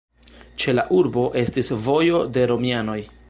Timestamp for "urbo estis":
1.01-1.71